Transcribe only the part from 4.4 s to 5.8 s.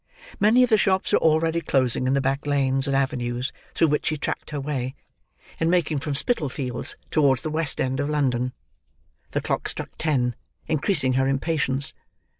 her way, in